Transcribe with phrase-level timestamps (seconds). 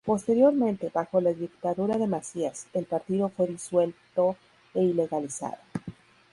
[0.03, 4.35] Posteriormente, bajo la dictadura de Macías, el partido fue disuelto
[4.73, 5.57] e ilegalizado.